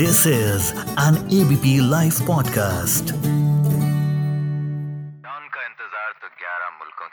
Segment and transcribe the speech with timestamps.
[0.00, 0.66] This is
[1.04, 3.10] an ABP Life podcast.
[5.54, 7.08] का इंतज़ार तो 11 मुल्कों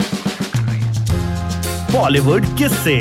[1.93, 2.95] बॉलीवुड किससे।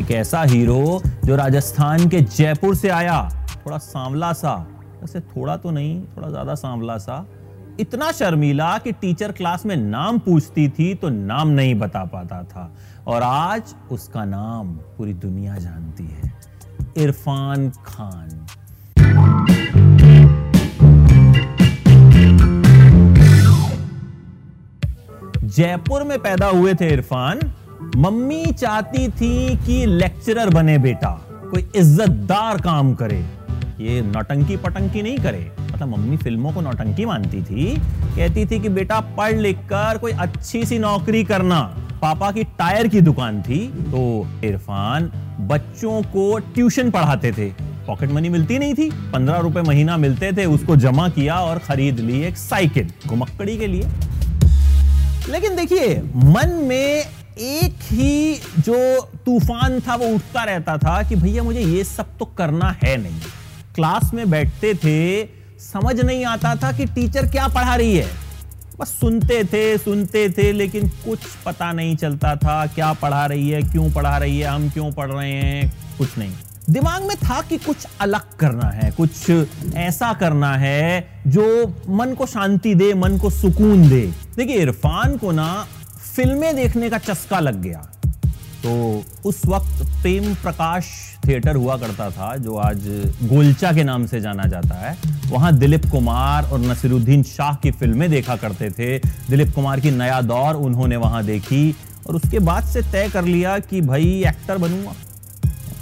[0.00, 0.80] एक ऐसा हीरो
[1.24, 3.18] जो राजस्थान के जयपुर से आया
[3.66, 4.54] थोड़ा सांवला सा।
[5.02, 7.18] वैसे थोड़ा तो नहीं थोड़ा ज़्यादा सांवला सा।
[7.80, 12.74] इतना शर्मीला कि टीचर क्लास में नाम पूछती थी तो नाम नहीं बता पाता था।
[13.06, 16.32] और आज उसका नाम पूरी दुनिया जानती है।
[16.96, 18.46] इरफान खान।
[25.44, 27.40] जयपुर में पैदा हुए थे इरफान।
[27.96, 31.10] मम्मी चाहती थी कि लेक्चरर बने बेटा।
[31.50, 33.20] कोई इज्जतदार काम करे।
[33.80, 35.52] ये नौटंकी पटंकी नहीं करे।
[35.86, 37.76] मतलब मम्मी फ़िल्मों को नौटंकी मानती थी।
[38.16, 41.60] कहती थी कि, बेटा, पढ़ लिख कर कोई अच्छी सी नौकरी करना।
[42.02, 47.48] पापा की टायर की दुकान थी तो इरफान बच्चों को ट्यूशन पढ़ाते थे।
[47.86, 52.00] पॉकेट मनी मिलती नहीं थी। पंद्रह रुपए महीना मिलते थे, उसको जमा किया और खरीद
[52.00, 53.82] ली एक साइकिल घुमक्कड़ी के लिए।
[55.28, 57.04] लेकिन देखिए, मन में
[57.38, 62.24] एक ही जो तूफ़ान था, वो उठता रहता था कि, भैया, मुझे ये सब तो
[62.24, 63.20] करना है नहीं।
[63.74, 68.08] क्लास में बैठते थे समझ नहीं आता था कि टीचर क्या पढ़ा रही है।
[68.80, 73.62] बस सुनते थे सुनते थे, लेकिन कुछ पता नहीं चलता था क्या पढ़ा रही है,
[73.62, 76.32] क्यों पढ़ा रही है, हम क्यों पढ़ रहे हैं, कुछ नहीं।
[76.70, 79.30] दिमाग में था कि कुछ अलग करना है, कुछ
[79.76, 81.46] ऐसा करना है जो
[81.88, 84.02] मन को शांति दे, मन को सुकून दे।
[84.36, 85.66] देखिए, इरफान को ना
[86.14, 87.86] फ़िल्में देखने का चस्का लग गया।
[88.62, 90.84] तो उस वक्त प्रेम प्रकाश
[91.26, 92.86] थिएटर हुआ करता था, जो आज
[93.22, 94.96] गोलचा के नाम से जाना जाता है।
[95.30, 98.98] वहाँ दिलीप कुमार और नसीरुद्दीन शाह की फ़िल्में देखा करते थे।
[99.30, 101.74] दिलीप कुमार की नया दौर उन्होंने वहाँ देखी
[102.06, 104.92] और उसके बाद से तय कर लिया कि भाई, एक्टर बनूँगा।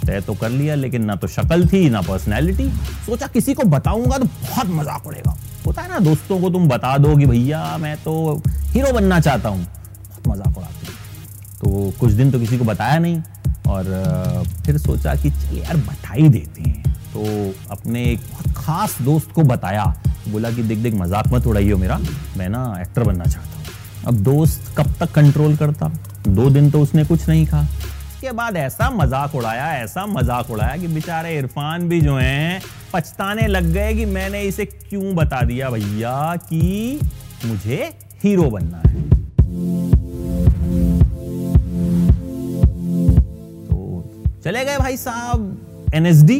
[0.05, 2.69] तय तो कर लिया, लेकिन ना तो शक्ल थी, ना पर्सनैलिटी
[3.05, 5.35] सोचा किसी को बताऊँगा तो बहुत मज़ाक उड़ेगा।
[5.65, 9.49] होता है ना, दोस्तों को तुम बता दो कि भैया, मैं तो हीरो बनना चाहता
[9.49, 9.67] हूँ।
[11.61, 13.21] तो कुछ दिन तो किसी को बताया नहीं
[13.67, 17.25] और फिर सोचा कि चल यार बता ही देते हैं। तो
[17.71, 19.85] अपने एक खास दोस्त को बताया।
[20.27, 21.97] बोला कि देख देख, मज़ाक मत उड़ाइयो मेरा,
[22.37, 23.65] मैं ना एक्टर बनना चाहता हूँ।
[24.07, 25.91] अब दोस्त कब तक कंट्रोल करता?
[26.27, 30.77] दो दिन तो उसने कुछ नहीं कहा। उसके बाद ऐसा मज़ाक उड़ाया, ऐसा मज़ाक उड़ाया
[30.77, 32.61] कि बेचारे इरफान भी जो हैं,
[32.93, 36.99] पछताने लग गए कि मैंने इसे क्यों बता दिया भैया कि
[37.45, 37.83] मुझे
[38.23, 39.07] हीरो बनना है।
[44.43, 46.39] चले गए भाई साहब एनएसडी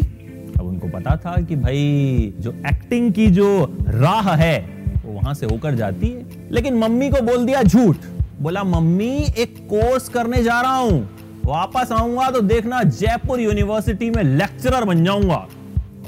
[0.59, 4.59] अब उनको पता था कि भाई, जो एक्टिंग की जो राह है,
[5.05, 7.97] वो वहाँ से होकर जाती है। लेकिन मम्मी को बोल दिया झूठ।
[8.41, 11.09] बोला, मम्मी, एक कोर्स करने जा रहा हूँ।
[11.45, 15.47] वापस आऊँगा तो देखना जयपुर यूनिवर्सिटी में लेक्चरर बन जाऊँगा।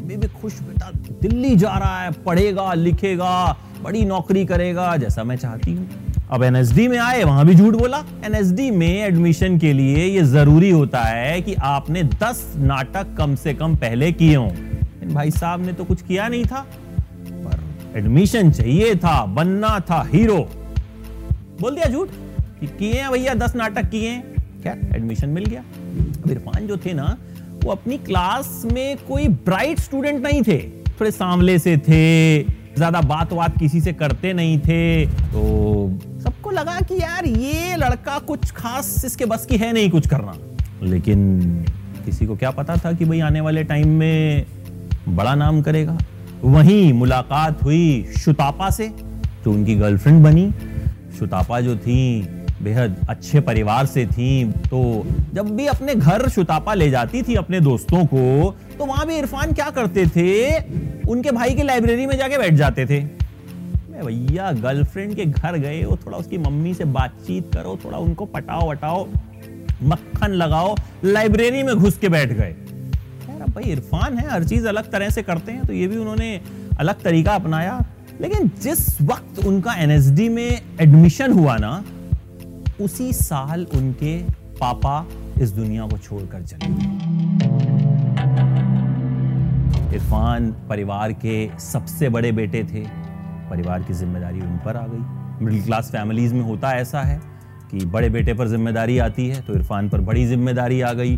[0.02, 0.92] मम्मी भी खुश, बेटा,
[1.22, 5.90] दिल्ली जा रहा है, पढ़ेगा, लिखेगा, बड़ी नौकरी करेगा, जैसा मैं चाहती हूँ।
[6.32, 10.70] अब एनएसडी में आए, वहाँ भी झूठ बोला। एनएसडी में एडमिशन के लिए ये ज़रूरी
[10.70, 15.74] होता है कि आपने 10 नाटक कम से कम पहले किए हों। भाई साहब ने
[15.74, 16.66] तो कुछ किया नहीं था।
[17.28, 20.38] पर एडमिशन चाहिए था, बनना था हीरो
[21.62, 22.10] बोल दिया झूठ
[22.60, 24.18] कि किए हैं भैया, दस नाटक किए
[24.64, 25.64] खैर एडमिशन मिल गया।
[26.32, 27.18] इरफान जो थे ना,
[27.64, 30.58] वो अपनी क्लास में कोई ब्राइट स्टूडेंट नहीं थे।
[30.92, 32.44] थोड़े सांवले से थे,
[32.76, 35.42] ज़्यादा बात बात किसी से करते नहीं थे। तो
[36.52, 40.34] लगा कि यार ये लड़का कुछ खास इसके बस की है नहीं कुछ करना।
[40.84, 41.66] लेकिन
[42.06, 44.46] किसी को क्या पता था कि भाई आने वाले टाइम में
[45.10, 45.98] बड़ा नाम करेगा।
[46.44, 48.88] वहीं मुलाकात हुई शुतापा से,
[49.44, 50.52] जो उनकी गर्लफ्रेंड बनी।
[51.20, 52.22] शुतापा जो थी,
[52.62, 57.60] बेहद अच्छे परिवार से थी। तो जब भी अपने घर शुतापा ले जाती थी अपने
[57.60, 60.58] दोस्तों को तो वहाँ भी इरफान क्या करते थे?
[61.12, 63.21] उनके भाई की लाइब्रेरी में जाके बैठ जाते थे।
[64.02, 68.26] मैं भैया गर्लफ्रेंड के घर गए हो, थोड़ा उसकी मम्मी से बातचीत करो, थोड़ा उनको
[68.26, 69.08] पटाओ, वटाओ,
[69.84, 72.56] मक्खन लगाओ लाइब्रेरी में घुस के बैठ गए।
[73.50, 76.42] भाई इरफान है, हर चीज़ अलग तरह से करते हैं तो ये भी उन्होंने
[76.80, 77.80] अलग तरीका अपनाया।
[78.22, 81.84] लेकिन जिस वक्त उनका एनएसडी में एडमिशन हुआ ना,
[82.82, 84.18] उसी साल उनके
[84.62, 85.06] पापा
[85.42, 86.90] इस दुनिया को छोड़कर चले गए।
[89.94, 93.01] इरफान परिवार के सबसे बड़े बेटे थे।
[93.52, 97.20] परिवार की ज़िम्मेदारी उन पर आ गई। मिडिल क्लास फैमिलीज़ में होता ऐसा है
[97.72, 101.18] कि बड़े बेटे पर ज़िम्मेदारी आती है तो इरफान पर बड़ी ज़िम्मेदारी आ गई।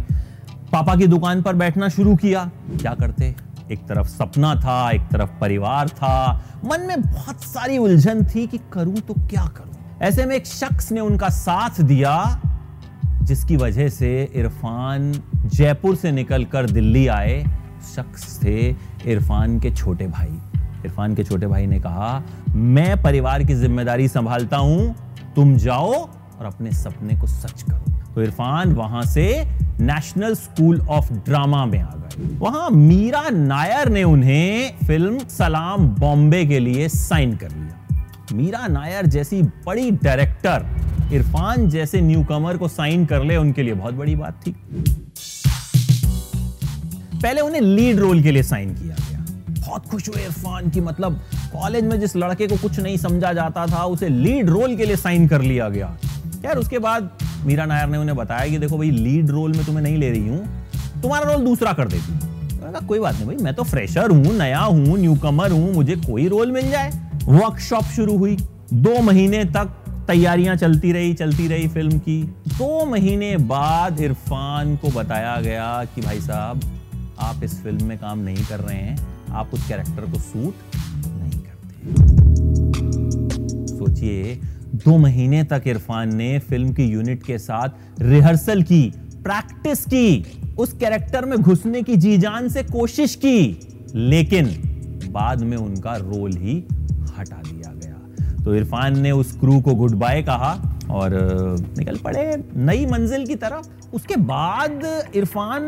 [0.72, 3.36] पापा की दुकान पर बैठना शुरू किया। क्या करते?
[3.72, 8.60] एक तरफ़ सपना था, एक तरफ़ परिवार था। मन में बहुत सारी उलझन थी कि
[8.74, 12.16] करूँ तो क्या करूँ। ऐसे में एक शख्स ने उनका साथ दिया,
[13.24, 15.12] जिसकी वजह से इरफान
[15.46, 17.44] जयपुर से निकलकर दिल्ली आए।
[17.96, 18.70] शख्स थे
[19.06, 20.40] इरफान के छोटे भाई।
[20.86, 24.96] इरफान के छोटे भाई ने कहा, मैं परिवार की ज़िम्मेदारी संभालता हूँ,
[25.36, 29.28] तुम जाओ और अपने सपने को सच करो। तो इरफान वहाँ से
[29.80, 36.46] नेशनल स्कूल ऑफ़ ड्रामा में आ गए। वहाँ मीरा नायर ने उन्हें फ़िल्म सलाम बॉम्बे
[36.46, 40.66] के लिए साइन कर लिया। मीरा नायर जैसी बड़ी डायरेक्टर
[41.14, 44.56] इरफान जैसे न्यूकमर को साइन कर ले, उनके लिए बहुत बड़ी बात थी।
[47.16, 49.13] पहले उन्हें लीड रोल के लिए साइन किया गया।
[49.74, 51.20] बहुत खुश हुए इरफान की। मतलब
[51.54, 54.96] कॉलेज में जिस लड़के को कुछ नहीं समझा जाता था उसे लीड रोल के लिए
[54.96, 55.96] साइन कर लिया गया।
[56.46, 57.10] यार उसके बाद
[57.46, 60.28] मीरा नायर ने उन्हें बताया कि देखो भाई लीड रोल में तुम्हें नहीं ले रही
[60.28, 62.20] हूँ तुम्हारा रोल दूसरा कर देती हूँ।
[62.62, 66.28] कहा, कोई बात नहीं भाई मैं तो फ्रेशर हूँ नया हूँ न्यूकमर हूँ मुझे कोई
[66.28, 66.92] रोल मिल जाए।
[67.26, 68.36] वर्कशॉप शुरू हुई।
[68.74, 69.74] दो महीने तक
[70.08, 76.02] तैयारियाँ चलती रही चलती रही फ़िल्म की। दो महीने बाद इरफान को बताया गया कि
[76.02, 76.62] भाई साहब
[77.22, 80.76] आप इस फ़िल्म में काम नहीं कर रहे हैं। आप उस कैरेक्टर को सूट
[81.08, 81.68] नहीं करते।
[83.68, 84.40] सोचिए,
[84.76, 88.84] दो महीने तक इरफान ने फ़िल्म की यूनिट के साथ रिहर्सल की
[89.24, 90.26] प्रैक्टिस की,
[90.58, 93.60] उस कैरेक्टर में घुसने की जी जान से कोशिश की,
[93.96, 94.46] लेकिन
[95.12, 96.56] बाद में उनका रोल ही
[97.18, 100.54] हटा दिया गया। तो इरफान ने उस क्रू को गुड बाय कहा
[100.92, 101.12] और
[101.78, 105.62] निकल पड़े नई मंजिल की तरफ़। उसके बाद इरफान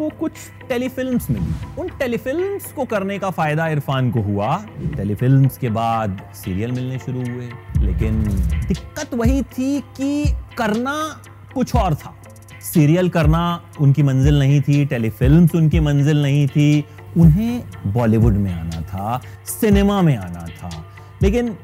[0.00, 0.32] को कुछ
[0.68, 4.64] टेलीफिल्म्स मिली। उन टेलीफिल्म्स को करने का फ़ायदा इरफान को हुआ।
[4.96, 8.22] टेलीफिल्म्स के बाद सीरियल मिलने शुरू हुए, लेकिन
[8.68, 11.22] दिक्कत वही थी कि करना
[11.54, 12.14] कुछ और था।
[12.60, 16.84] सीरियल करना उनकी मंजिल नहीं थी, टेलीफिल्म्स उनकी मंजिल नहीं थी,
[17.16, 20.84] उन्हें बॉलीवुड में आना था, सिनेमा में आना था।
[21.22, 21.56] लेकिन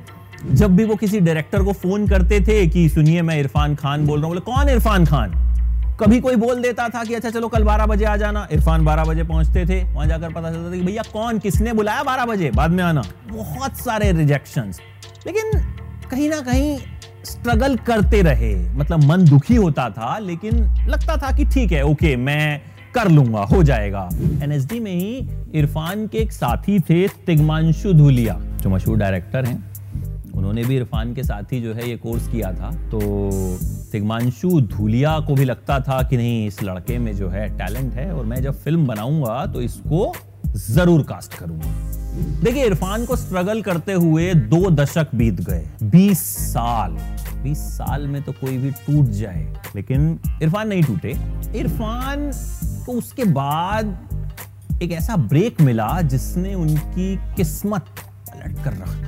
[0.52, 4.20] जब भी वो किसी डायरेक्टर को फ़ोन करते थे कि, सुनिए, मैं इरफान खान बोल
[4.20, 5.45] रहा हूँ, बोले, कौन इरफान खान?
[6.00, 9.04] कभी कोई बोल देता था कि अच्छा चलो कल 12 बजे आ जाना। इरफान 12
[9.04, 12.50] बजे पहुँचते थे। वहाँ जाकर पता चलता था कि भैया, कौन, किसने बुलाया 12 बजे?
[12.50, 13.02] बाद में आना।
[13.32, 14.80] बहुत सारे रिजेक्शंस
[15.26, 15.60] लेकिन
[16.10, 16.78] कहीं ना कहीं
[17.24, 20.56] स्ट्रगल करते रहे। मतलब मन दुखी होता था, लेकिन
[20.88, 22.60] लगता था कि ठीक है ओके मैं
[22.94, 24.08] कर लूँगा, हो जाएगा।
[24.42, 29.75] एनएसडी में ही इरफान के एक साथी थे, तिगमांशु धुलिया, जो मशहूर डायरेक्टर हैं।
[30.36, 33.00] उन्होंने भी इरफान के साथ ही जो है ये कोर्स किया था। तो
[33.92, 38.10] तिगमांशु धूलिया को भी लगता था कि नहीं, इस लड़के में जो है टैलेंट है
[38.12, 40.12] और मैं जब फ़िल्म बनाऊँगा तो इसको
[40.56, 41.74] ज़रूर कास्ट करूँगा।
[42.42, 46.96] देखिए, इरफान को स्ट्रगल करते हुए दो दशक बीत गए। 20 साल।
[47.42, 49.46] 20 साल में तो कोई भी टूट जाए,
[49.76, 51.14] लेकिन इरफान नहीं टूटे।
[51.58, 52.30] इरफान
[52.86, 57.86] को उसके बाद एक ऐसा ब्रेक मिला जिसने उनकी किस्मत
[58.30, 59.05] पलट कर रख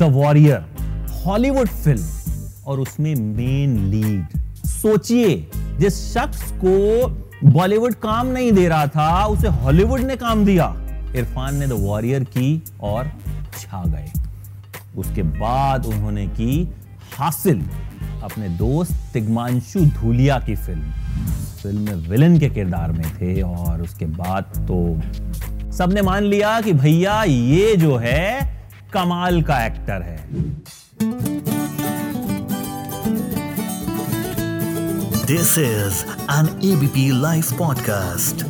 [0.00, 0.64] दी वॉरियर,
[1.26, 2.04] हॉलीवुड फ़िल्म
[2.66, 7.08] और उसमें मेन लीड सोचिए, जिस शख्स को
[7.50, 10.74] बॉलीवुड काम नहीं दे रहा था, उसे हॉलीवुड ने काम दिया।
[11.16, 13.12] इरफान ने द वॉरियर की और
[13.58, 14.12] छा गए।
[14.96, 16.68] उसके बाद उन्होंने की
[17.18, 17.62] हासिल
[18.22, 20.92] अपने दोस्त तिगमांशु धूलिया की फ़िल्म।
[21.62, 25.00] फ़िल्म में विलन के किरदार में थे और उसके बाद तो
[25.72, 28.49] सबने मान लिया कि भैया, ये जो है
[28.94, 30.16] कमाल का एक्टर है।
[35.26, 38.44] This is an ABP Live podcast